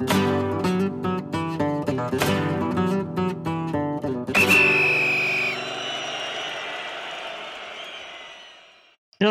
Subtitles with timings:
[0.00, 0.14] 皆さ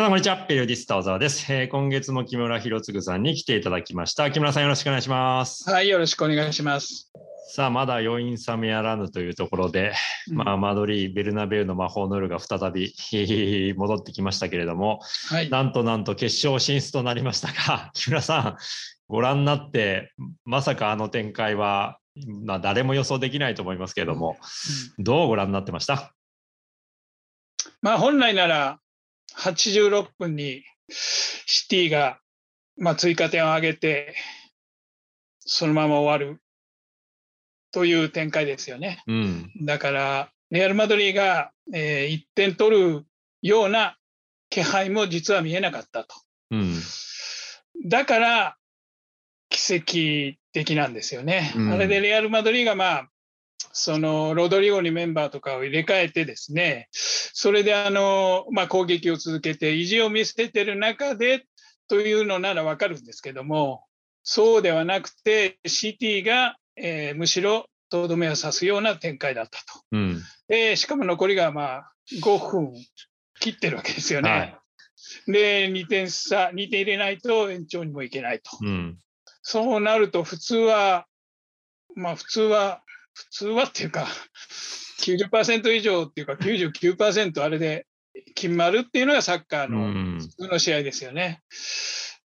[0.06, 0.36] ん、こんにちは。
[0.46, 1.68] ペリオディスタ小沢です、えー。
[1.68, 4.30] 今月も木村博次さんに来ていただきました。
[4.30, 5.68] 木村さん、よろしくお願いします。
[5.68, 7.10] はい、よろしくお願いします。
[7.52, 9.92] さあ、まだ余韻冷めやらぬというところで、
[10.30, 12.94] うん、まあ、マドリー、ベルナベウの魔法の夜が再び
[13.76, 15.00] 戻ってきましたけれども、
[15.30, 18.56] はい、なんとなんと決勝進出となりましたが、木村さん、
[19.10, 20.12] ご覧になって、
[20.44, 21.98] まさかあの展開は、
[22.44, 24.36] まあ、誰も予想できないと思いますけれども、
[24.98, 26.14] うん、どうご覧になってました？
[27.82, 28.78] まあ、本来なら、
[29.36, 32.20] 86分にシティが、
[32.76, 34.14] まあ、追加点を挙げて、
[35.40, 36.40] そのまま終わる
[37.72, 39.02] という展開ですよね。
[39.08, 43.04] うん、だから、レアル・マドリーが、えー、1点取る
[43.42, 43.96] ような
[44.50, 46.14] 気配も実は見えなかったと。
[46.52, 46.74] うん、
[47.86, 48.56] だから、
[49.50, 51.52] 奇跡的なんですよね。
[51.54, 53.08] うん、あれでレアル・マドリーが、まあ、
[53.72, 61.44] そのロドリゴにメンバーとかを入れ替えてですね、それであの、まあ、攻撃を続けて意地を見せてる中で
[61.88, 63.84] というのなら分かるんですけども、
[64.22, 69.80] そうではなくて、シティが、えー、むしろとどめを刺すような展開だったと。
[69.92, 71.92] うん、でしかも残りがまあ
[72.22, 72.72] 5分
[73.40, 74.30] 切ってるわけですよね。
[74.30, 74.56] はい、
[75.26, 78.50] で、2点差、2点入れないと延長にもいけないと。
[78.60, 78.98] うん、
[79.50, 81.06] そうなると、普通は、
[81.96, 82.84] まあ普通は
[83.14, 84.06] 普通はっていうか、
[85.00, 87.88] 90%以上っていうか、99%あれで
[88.36, 91.42] 決まるっていうのがサッカーの普通の試合ですよね。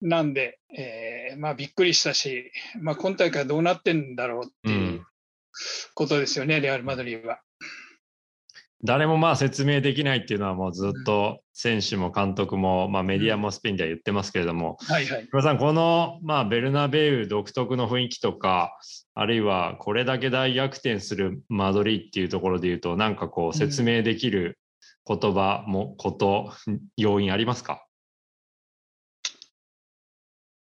[0.01, 5.07] なんで、えー、まあびっくりしたし、まあ、今大会どうなってんだろうっていう
[5.95, 7.41] ことですよね、レアル・マドリーは。
[8.85, 18.77] 誰もまあ説明できないっていうのはもうずっと選手も監督も、まあ、メディアもスペインでは言ってますけれども、はいはい、さんこの、まあ、ベルナベウ独特の雰囲気とか
[19.15, 24.59] あるいはこれだけ大逆転するマドリーっていうところで言うとなんかこう説明できる
[25.07, 26.53] 言葉も、こと、
[26.97, 27.87] 要因ありますか？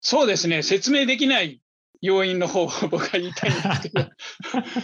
[0.03, 0.62] そうですね。
[0.62, 1.62] 説明できない
[2.02, 4.00] 要因の方を僕は言いたいんですけど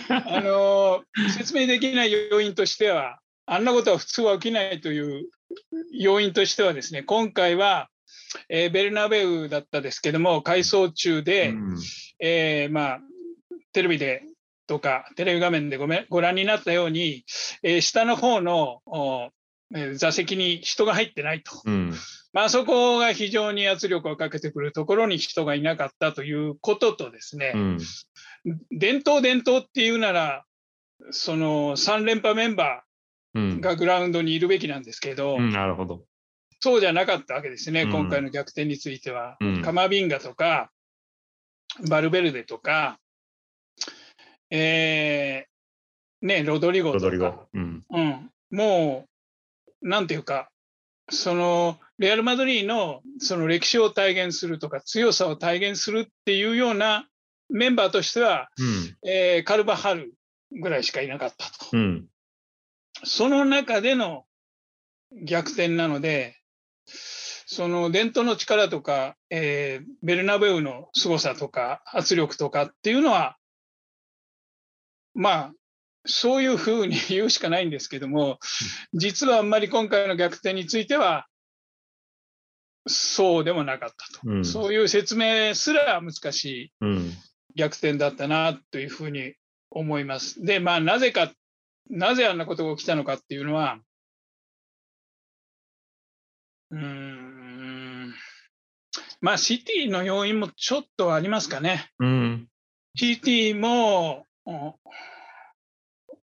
[0.09, 1.05] あの
[1.37, 5.29] 説明できない要因としてはあんなことは普通は起きないという
[5.93, 7.89] 要因としてはですね今回は、
[8.49, 11.79] えー、ベルナベウだったですけども改装中で、うん、
[12.21, 13.01] えー、まあ、
[13.73, 14.23] テレビで
[14.69, 17.25] とかテレビ画面でごめご覧になったように、
[17.63, 18.81] えー、下の方の
[19.95, 21.93] 座席に人が入ってないと、うん、
[22.33, 27.79] まあ、そこが非常に圧力をかけてくるところに人がいなかったということとですね、うん、
[28.71, 30.45] 伝統伝統っていうなら
[31.11, 36.03] その3連覇メンバーがグラウンドにいるべきなんですけど、うん、なるほど。
[36.61, 39.37] そうじゃなかったわけですね、今回の逆転については。
[39.63, 40.73] カマビンガとか
[41.89, 42.99] バルベルデとか、
[44.51, 49.09] えーね、ロドリゴとか、うん、うん、もう、
[49.83, 50.51] なんていうか、
[51.11, 57.09] そのレアル・マドリーのその歴史を体現するとか強さを体現するっていうような
[57.49, 60.13] メンバーとしては、うん、えー、カルバハル
[60.53, 61.71] ぐらいしかいなかったと。
[61.73, 62.07] うん、
[63.05, 64.25] その中での
[65.25, 66.37] 逆転なので、
[67.51, 73.37] その伝統の力とか、えー、ベルナベウの凄さとか圧力とかっていうのは、
[75.15, 75.53] まあ、
[76.09, 78.39] そういうふうに言うしかないんですけども、
[78.95, 81.27] 実はあんまり今回の逆転については、
[82.87, 86.73] そうでもなかったと、うん、そういう説明すら難しい
[87.55, 89.35] 逆転だったなというふうに
[89.71, 90.43] 思います。
[90.43, 91.31] で、まあ、なぜか、
[91.91, 93.79] なぜあんなことが起きたのかっていうのは、
[96.71, 98.15] うん、
[99.21, 101.91] まあ、シティの要因もちょっとありますかね。
[101.99, 102.49] うん、
[102.95, 104.27] シティも、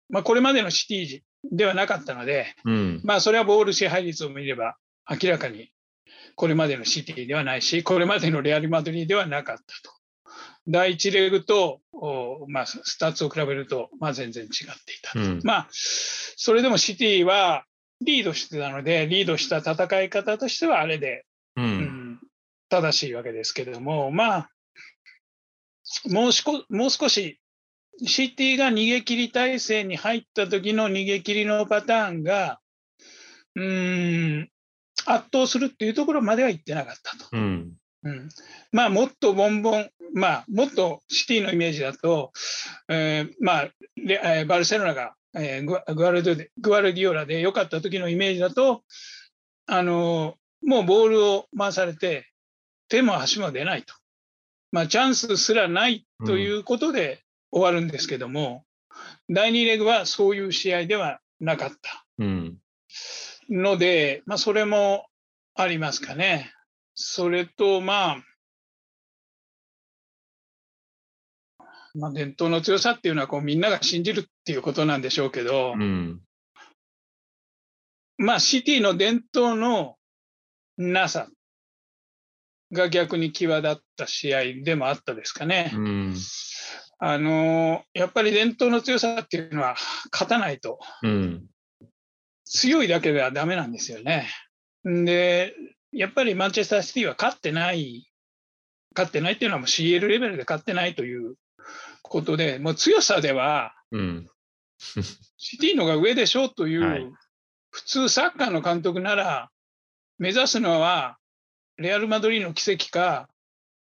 [0.08, 4.76] まあ、これまでのシティではなかったので、うん、まあ、それはボール支配率を見れば
[5.08, 5.70] 明らかに
[6.34, 9.98] これまでのシティではないし、これまでのレアル・マドリーではなかったと。
[10.68, 11.80] 第1レグと、
[12.46, 14.66] まあ、スタッツを比べると、まあ、全然違ってい
[15.02, 17.64] たと、うん、まあ、それでもシティは
[18.02, 21.24] リードしてたので、リードした戦い方としてはあれで、
[21.56, 22.20] うん、うん、
[22.68, 24.50] 正しいわけですけれども、まあ、
[26.10, 27.40] もうもう少し
[28.04, 32.60] シティが逃げ切り体制に入った時の逃げ切りのパターンが、
[33.54, 34.48] うん、
[35.06, 37.26] 圧倒するっていうところまでは行ってなかったと。
[37.32, 37.72] うん
[38.04, 38.28] うん、
[38.70, 42.32] まあもっとボンボン、まあ、もっとシティのイメージだと、
[42.88, 48.82] えー、まあレバルセロナが、えー、グアルデグアルディオラで良かった時のイメージだと
[49.66, 52.30] あのもうボールを回されて
[52.88, 53.94] 手も足も出ないと。
[54.70, 58.64] まあ、チャンスすらないということで終わるんですけども、
[59.28, 62.04] うん、第2レグはそういう試合ではなかった。
[63.50, 65.06] ので、まあ、それも
[65.54, 66.52] ありますかね。
[66.94, 68.16] それと、まあ、
[71.94, 76.20] まあ、伝統の強さっていうのはこうみんなが信じるっていうことなんでしょうけど、うん、
[78.18, 79.96] まあシティの伝統の
[80.76, 81.28] なさ
[82.72, 85.72] が逆に際立った試合でもあったですかね。
[85.74, 86.14] うん、
[86.98, 89.76] あのやっぱり伝統の強さっていうのは
[90.12, 91.46] 勝たないと、うん、
[92.44, 94.28] 強いだけではダメなんですよね。
[94.84, 95.54] で
[95.92, 98.10] やっぱりマンチェスターシティは勝ってない
[98.96, 101.36] 勝ってないっていうのはもう CL レベルで勝ってないという
[102.02, 104.28] ことでもう強さでは、うん、
[105.36, 107.06] シティのが上でしょうという、はい、
[107.70, 109.50] 普通サッカーの監督なら
[110.18, 111.16] 目指すのは
[111.76, 113.28] レアル・マドリーの奇跡か、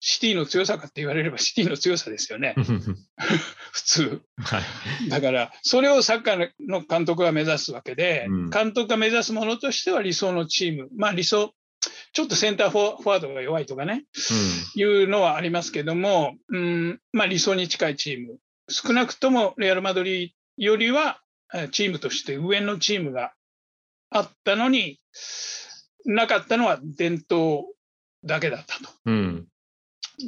[0.07, 2.55] シティの強さかって言われればシティの強さですよね。
[3.73, 4.21] 普通。
[4.37, 4.61] は
[5.07, 10.91] い、だから、それをサッカーの監督が目指すわけで、うん、監督が目指すものとしては理想のチーム。
[10.95, 11.55] まあ理想、
[12.13, 14.05] ちょっとセンターフォワードが弱いとかね、
[14.77, 18.37] うん、いうのはありますけども、うんまあ、理想に近いチーム。
[18.69, 21.23] 少なくともレアル・マドリーよりは
[21.71, 23.33] チームとして上のチームが
[24.11, 25.01] あったのに
[26.05, 27.65] なかったのは伝統
[28.23, 28.91] だけだったと。
[29.07, 29.49] うん、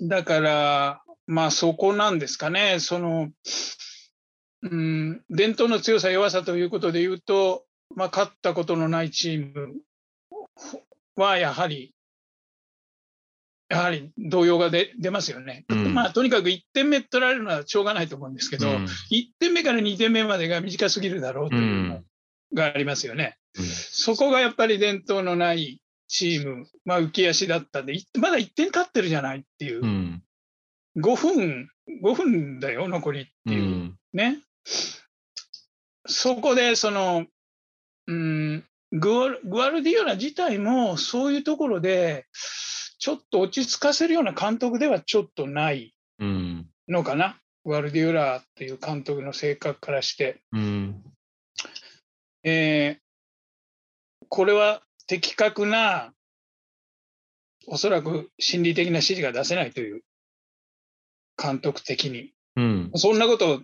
[0.09, 3.31] だから、まあそこなんですかね、その、
[4.63, 9.75] うん、伝統の強さ、弱さということで言うと、まあ、勝ったことのないチーム
[11.17, 11.93] はやはり、
[13.69, 15.65] やはり動揺が出出ますよね。
[15.69, 18.89] うん、まあ、とにかく1点目取られるのはしょうがないと思うんですけど、うん、1
[19.41, 22.03] 点目から2点目までが短すぎるだろうというの
[22.55, 23.39] がありますよね。
[23.59, 30.23] うん、そこがやっぱり伝統のないチーム、まあ、浮き足だったんで、まだ1点勝ってるじゃないっていう、うん、
[30.97, 31.69] 5分、
[32.03, 34.39] 5分だよ、残りっていう、うん、ね。
[36.07, 37.27] そこで、その、
[38.07, 39.25] うん、グ
[39.63, 42.27] アルディオラ自体もそういうところで、
[42.99, 45.95] ちょっと落ち着かせるような監督ではちょっとない
[46.89, 50.41] のかな、うん、グアルディオラっていう監督の性格からして。
[50.53, 51.05] うん、
[52.45, 56.13] えー、これは的確な、
[57.67, 60.03] おそらく心理的な指示が出せないという、
[61.41, 62.33] 監督的に。
[62.57, 63.61] うん、そんなこと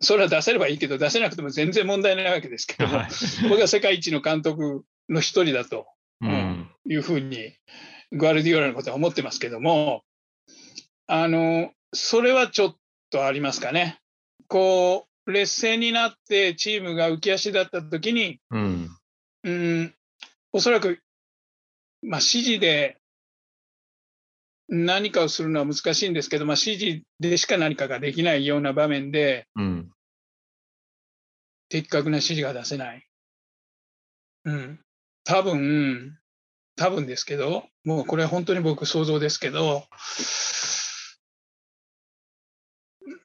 [0.00, 3.08] それは出せればいいけど、出せなくても全然問題ないわけですけども、はい、
[3.48, 5.86] 僕が世界一の監督の一人だと、
[6.20, 7.54] うん、いうふうに、
[8.12, 10.02] グアルディオラのことは思ってますけども、
[11.06, 12.76] あの、それはちょっ
[13.10, 13.98] とありますかね。
[14.48, 18.88] こう、劣勢になってチームが浮き足だったときに、うん、
[19.44, 19.94] うん
[20.56, 21.00] おそらく、
[22.00, 22.96] まあ、指示で
[24.68, 29.90] 何かをするのは難しいんですけど、まあ、指示でしか何かができないような場面で、うん、
[31.68, 33.06] 的確な指示が出せない。
[34.46, 34.80] うん。
[35.24, 36.18] 多分、
[36.74, 39.84] 多分ですけど、もうこれは本当に僕想像ですけど、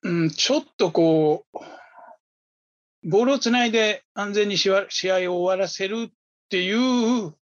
[0.03, 6.11] うん、ちょっとこう、ボールをつないで安全に試合を終わらせる
[6.51, 7.33] っていう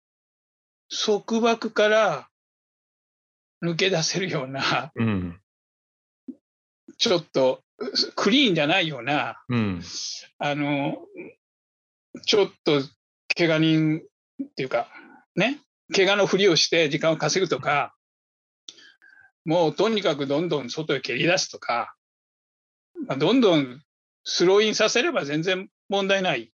[0.91, 2.29] 束縛から
[3.65, 5.41] 抜け出せるような、うん、
[6.99, 7.63] ちょっと
[8.17, 9.83] クリーンじゃないような、うん、
[10.39, 10.99] あの、
[12.27, 12.83] ちょっと
[13.35, 14.89] 怪我人っていうか、
[15.35, 15.59] ね、
[15.97, 17.95] 怪我のふりをして時間を稼ぐとか、
[19.47, 21.95] もうとにかくどんどん外へ蹴り出すとか、
[23.07, 23.81] まあ、どんどん
[24.25, 26.53] スローインさせれば全然問題ない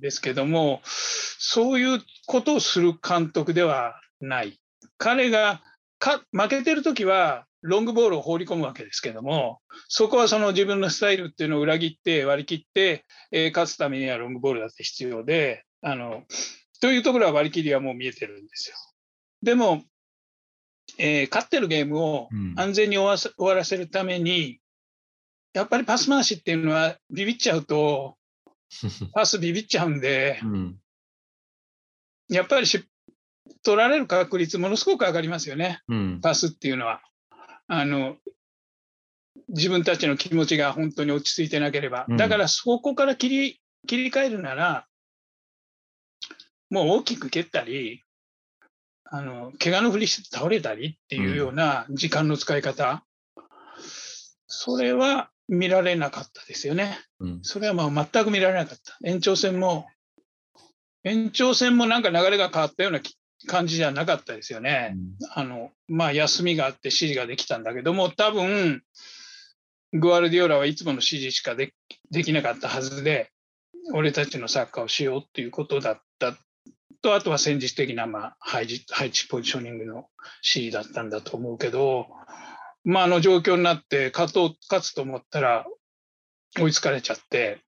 [0.00, 4.58] ですけども、そういうことをする監督ではない。
[4.98, 5.62] 彼が
[5.98, 16.22] か負けてる時はロングボールを放り込むわけですけども、そこはその自分のスタイルっていうのを裏切って割り切って、えー、勝つためにはロングボールだって必要で、あの
[16.80, 18.76] というところは割り切りはもう見えてるんですよ。
[19.42, 19.82] でも、
[20.98, 24.60] えー、勝ってるゲームを安全に終わ,、終わらせるために、
[25.52, 28.16] やっぱりパス回しっていうのはビビっちゃうと、
[29.14, 30.80] パスビビっちゃうんで、うん、
[32.28, 32.66] やっぱり
[33.62, 37.02] 取られる確率ものすごく上がりますよね、うん、パスっていうのは。
[37.68, 38.16] あの
[39.48, 42.06] 自分たちの気持ちが本当に落ち着いてなければ。
[42.08, 44.86] だからそこから切り切り替えるなら、
[46.70, 48.02] もう大きく蹴ったり、
[49.04, 53.04] あの怪我のふりして倒れたりっていうような時間の使い方、
[53.36, 53.42] うん、
[54.48, 56.98] それは見られなかったですよね。
[57.20, 58.96] うん、それはまあ全く見られなかった。
[59.04, 59.86] 延長戦も、
[61.04, 63.00] 延長戦もなんか流れが変わったような
[63.46, 64.94] 感じじゃなかったですよね。
[64.94, 65.00] うん、
[65.34, 68.82] あのまあ、休みがあって指示ができたんだけども、多分
[69.92, 71.72] グアルディオラはいつもの指示しかで
[72.10, 73.30] できなかったはずで、
[73.94, 76.36] 俺たちのサッカーをしようっていうことだった
[77.02, 80.08] と、あとは戦術的な、まあ、配置配置ポジショニングの
[80.42, 82.06] 指示だったんだと思うけど、
[82.86, 85.66] まあ、あの状況になって勝とう勝つと思ったら
[86.56, 87.58] 追いつかれちゃって、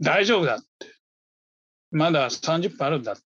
[0.00, 0.66] 大丈夫だって。
[1.90, 3.22] まだ30分あるんだって。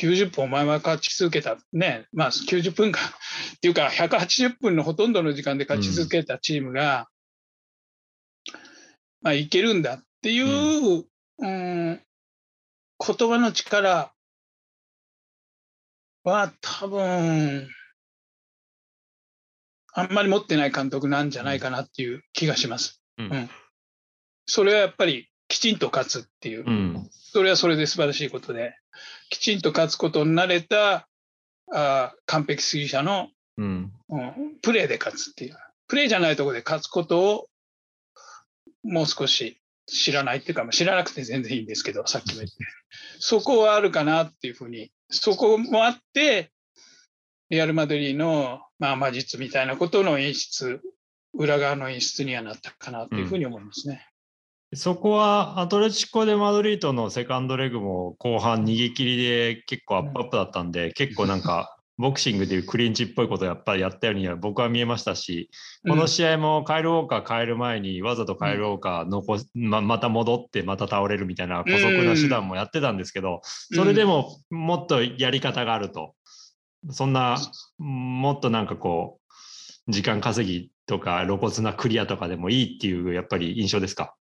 [0.00, 1.56] 90分お前は勝ち続けた。
[1.72, 3.00] ね、まあ90分間
[3.56, 7.08] っていうか180分のほとんどの時間で勝ち続けたチームが、
[8.52, 8.60] うん、
[9.22, 11.06] まあいけるんだっていう、
[11.38, 12.02] うん、うん
[13.06, 14.12] 言葉の力
[16.24, 17.68] は多分、
[19.94, 23.00] あんまり持ってない監督なんじゃないかなっていう気がします。
[23.18, 23.50] うん、うん、
[24.46, 28.74] それはやっぱりきちんと勝つっていう、うん、それはそれで素晴らしいことで、
[29.30, 31.08] きちんと勝つことに慣れた
[31.72, 34.32] あ完璧主義者の、うん、うん、
[34.62, 37.46] プレーで勝つっていう、プレーじゃないところで勝つことを
[38.82, 42.54] もう少し知らないっていうか、知らなくて全然いいんですけど、さっきも言って。
[43.18, 46.50] そこはあるかなっていうふうに、そこもあって、
[47.50, 50.80] リアル・マドリーの、まあ、魔術みたいなことの演出、
[51.34, 54.06] 裏側の演出にはなったかなというふうに思いますね。
[54.72, 65.48] うん、そこはアトレチコ・でマドリードのセカンドレグも後半逃げ切りで結構アップアップだったんで、うん、結構なんかボクシングでいうクリンチっぽいことをやっぱりやったようには僕は見えましたし、
[65.86, 76.14] この試合もカイル・ウォーカー変える前にわざとカイル・ウォーカー残ままた戻ってまた倒れるみたいな姑息な手段もやってたんですけど、それでももっとやり方があると。
[76.90, 77.38] そんな
[77.78, 79.20] もっとなんかこ
[79.88, 84.14] う時間稼ぎとか露骨なクリアとかでもいいっていうやっぱり印象ですか？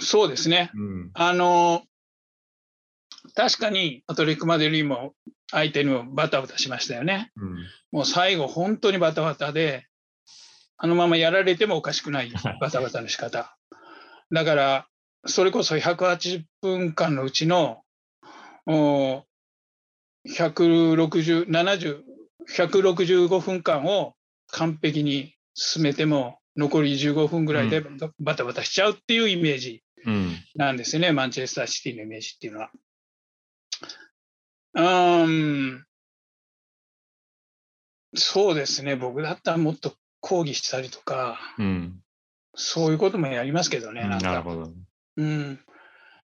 [0.00, 0.70] そうですね。
[0.74, 1.82] うん、あの
[3.34, 5.14] 確かにアトリック・マデリーも
[5.50, 7.30] 相手にバタバタしましたよね。
[7.36, 7.56] うん、
[7.92, 9.86] もう最後、本当にバタバタで、
[10.76, 13.56] あのままやられてもおかしくない バタバタの仕方。
[14.32, 14.88] だから、
[15.26, 17.84] それこそ180分間のうちの
[20.28, 22.02] 160、70、
[22.50, 24.14] 165分間を
[24.48, 27.82] 完璧に進めても、残り15分ぐらいで
[28.18, 29.82] バタバタしちゃうっていうイメージ
[30.54, 32.70] なんですよね、うん、マンチェスターシティのイメージっていうのは。
[34.74, 35.84] うん、
[38.14, 42.00] そうですね、僕だったらもっと抗議したりとか、うん、
[42.54, 44.72] そういうこともやりますけどね、なんなるほど。
[45.16, 45.60] うん、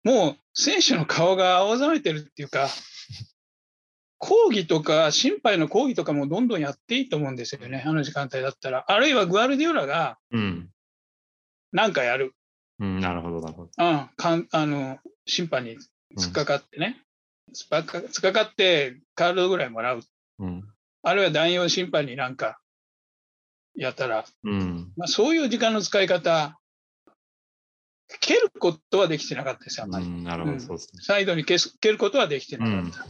[0.04, 2.68] もう選手の顔が青ざめてるっていうか、
[4.18, 8.84] 抗議とか、心配の抗議とかもどんどんやっていいと思うんですよね、あの時間帯だったら。
[8.88, 10.18] あるいはグアルディオラが、
[11.72, 12.34] なんかやる。
[12.78, 13.70] うん、なるほど、なるほど。
[13.78, 15.78] うん、かんあの審判に
[16.16, 17.02] 突っかかってね、
[17.54, 17.84] 突っ
[18.22, 20.00] かかってカードぐらいもらう。
[20.38, 20.64] うん、
[21.02, 22.58] あるいは男用審判になんか
[23.74, 26.58] やったら、うん、まあ、そういう時間の使い方、
[28.20, 30.08] 蹴ることはできてなかったですよ、あんまり。
[30.08, 31.02] なるほど、そうですね。
[31.02, 33.06] サイドに蹴ることはできてなかった。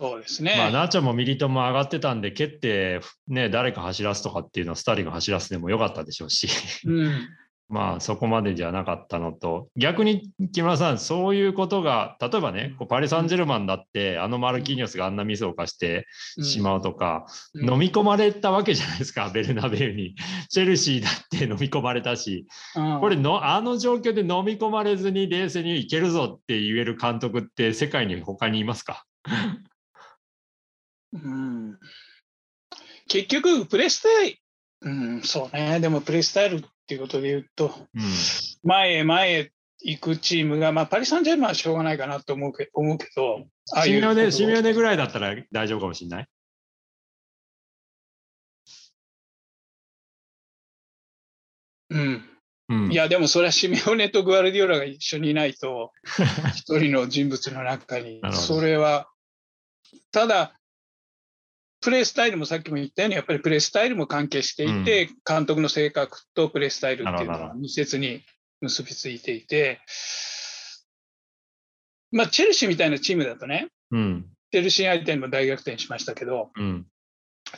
[0.00, 0.54] そうですね。
[0.56, 6.48] まあ、ナーチャもミリトンも上がってたんで、蹴って、ね、誰か走らすとかっていうのは、スターリンが走らすでもよかったでしょうし。
[6.86, 7.28] うん、
[7.68, 9.68] まあそこまでじゃなかったのと。
[9.76, 16.06] 逆に木村さんそういうことが例えばねこうパリ・サンジェルマンだってあのマルキーニョスがあんなミスを犯して
[16.42, 20.16] しまうとか、うん、飲み込まれたわけじゃないですかベルナベウに。
[20.50, 29.04] チェルシーだって飲み込まれたし、うん、これのあの状況で飲み込まれずに冷静にいけるぞって言える監督って世界に他にいますか？
[31.12, 31.78] うん、
[33.08, 34.40] 結局プレスタイ
[34.82, 35.80] ル、うん、そうね。
[35.80, 38.02] でもプレスタイルっていうことで言うと、うん、
[38.62, 39.52] 前へ前へ
[39.82, 43.46] 行くチームが、まあ、パリ・サンジェルマンはしょうがないかなと思うけ思うけど、
[43.82, 46.28] シミオネシミオネぐらいだったら大丈夫かもしれない？
[51.90, 52.26] うん。
[52.68, 55.92] うん、いや、でもそれはシミオネとグアルディオラが一緒にいないと、
[56.54, 59.10] 一人の人物の中に、 それは、
[60.12, 60.59] ただ、
[61.80, 68.22] プレースタイルもさっきも言ったように、やっぱりプレースタイルも関係していて、うん、監督の性格とプレースタイルっていうのは密接に
[68.60, 69.80] 結びついていて、
[72.12, 76.86] まあ、チェルシーみたいなチームだとね、うん、チェルシー相手にも大逆転しましたけど、うん、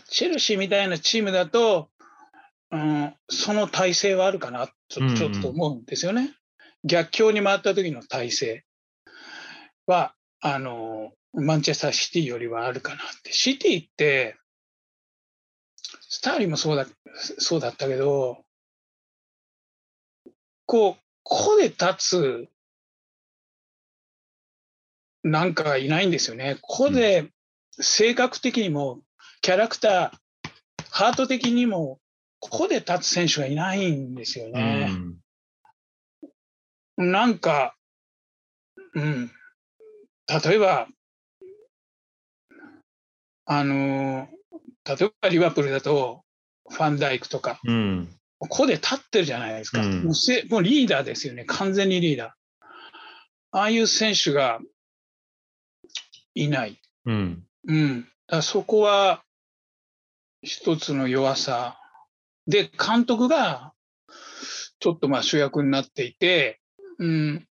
[0.09, 1.88] チェルシーみたいなチームだと、
[2.71, 6.21] うん、その体制はあるかなちょちょっと思うんですよね。
[6.21, 6.33] うんうん、
[6.85, 8.64] 逆境に回った時の体制
[9.87, 13.33] は、あの、マンチェスターシティよりはあるかなって。
[13.33, 14.37] シティって、
[16.01, 16.87] スターリーもそうだ
[17.17, 18.45] そうだったけど、
[20.67, 22.49] こう、個で立つ
[25.23, 26.59] なんかいないんですよね。
[26.61, 27.31] ここで
[27.73, 29.01] 性格的にも、
[29.41, 30.11] キャラクター、
[30.91, 32.01] ハート的にも、
[32.41, 34.91] ここで立つ選手がいないんですよね。
[36.99, 37.77] うん、なんか、
[38.95, 39.31] うん、
[40.45, 40.89] 例えば、
[43.59, 44.28] あの、
[44.87, 46.23] 例えばリバプールだと、
[46.71, 52.28] ファンダイクとか、うん、ここで立ってるじゃないですか、うん、もうせもうリーダーですよね、完全にリーダー。
[53.52, 54.61] ああいう選手が
[56.35, 56.80] いない。
[57.04, 57.44] うん。
[57.68, 59.23] うん、だそこは
[60.40, 61.78] 一つの弱さ。
[62.47, 63.75] で、監督が
[64.80, 66.61] ちょっとまあ主役になっていて、
[66.99, 67.47] うん、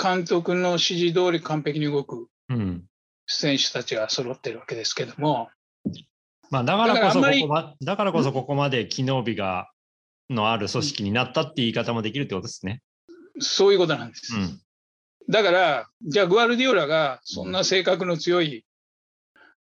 [0.00, 2.28] 監督の指示通り完璧に動く
[3.26, 5.48] 選手たちが揃ってるわけですけども。
[6.50, 9.70] まあ、だからこそここまだからこそここまで機能美が
[10.30, 12.82] のある組織になったって言い方もできるってことですね。
[13.40, 14.34] そういうことなんです。
[14.36, 14.60] うん、
[15.28, 18.64] だから、じゃあグアルディオラがそんな性格の強い、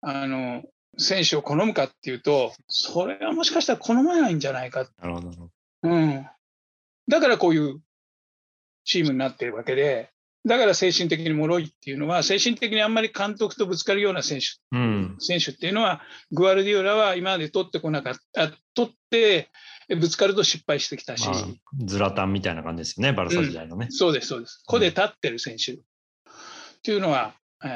[0.02, 0.64] あの
[0.98, 4.88] 選手を好むかっていうと、それはもしかしたら好まないんじゃないか。
[5.02, 5.50] なるほど。
[5.84, 6.28] うん。
[7.08, 7.82] だからこういう
[8.84, 10.12] チームになっているわけで、
[10.46, 19.50] だから精神的に脆いっていうのは、精神的にあんまり監督とぶつかるような選手、うん、選手っていうのは、グアルディオラは今まで取ってこなかった、取って
[19.90, 21.28] ぶつかると失敗してきたし。
[21.28, 21.46] まあ、
[21.84, 23.88] ズラタンみたいな感じですよね、バルサ時代のね。
[23.90, 24.64] うん、そうです、そうです。
[24.66, 25.78] ここで立ってる選手っ
[26.84, 27.34] ていうのは、
[27.64, 27.70] えー、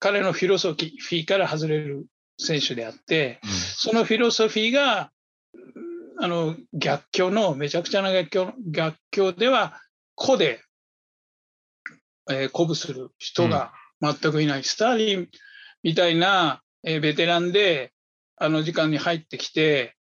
[0.00, 2.06] 彼のフィロソフィーから外れる
[2.38, 5.10] 選手であって、うん、そのフィロソフィーが
[6.18, 9.80] あの逆境のめちゃくちゃな逆境逆境では
[10.14, 10.60] 個で、
[12.30, 15.28] えー、鼓舞する人が全くいない、うん、スターリン
[15.82, 17.92] みたいな、えー、ベテランで
[18.36, 19.96] あの時間に入ってきて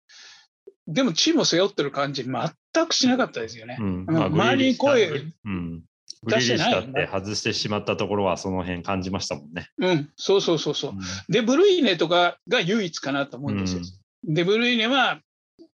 [0.88, 3.78] でもチームを背負ってる感じ全くしなかったですよね。
[3.80, 4.06] うん。
[4.06, 5.84] まあ、周りに声、うん、
[6.26, 9.70] 出してない、ね、外してしまったところはその辺感じましたもんね。
[9.78, 10.92] うん、そうそうそうそう。
[10.92, 11.00] うん、
[11.30, 13.82] で、ブルイネとかが唯一かなと思うんですよ。
[14.28, 15.22] うん、で、ブルイネは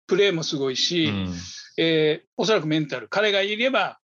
[0.07, 1.35] プレーもすごいし、うん、
[1.79, 3.99] えー、おそらくメンタル、彼がいれば、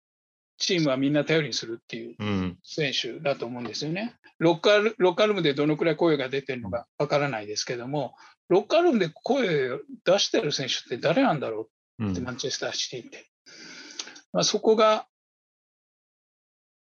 [0.60, 2.16] チームはみんな頼りにするっていう
[2.62, 4.14] 選手だと思うんですよね。
[4.38, 8.14] ロッカーロッカールームでどのくらい声が出てるのかわからないですけども、
[8.48, 11.68] ロッカールームで声を出してる選手って誰なんだろ
[11.98, 13.26] うって、マンチェスターシティって。
[14.32, 15.06] まあ、そこが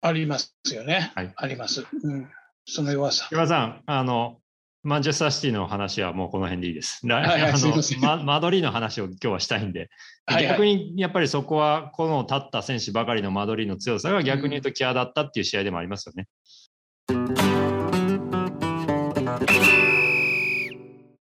[0.00, 1.12] ありますよね。
[1.14, 1.86] はい、あります。
[2.02, 2.28] うん。
[2.64, 3.28] その弱さ。
[3.30, 4.39] 岩さん、あの、
[4.82, 7.00] マンチェスターシティの話はもうこの辺でいいです。
[7.06, 9.90] はいはい、あのママドリーの話を今日はしたいんで、
[10.26, 16.28] はいはい、逆にやっぱりそこはこの立った選手ばかりのマドリーの強さが逆に言うと際立ったっていう試合でもありますよね。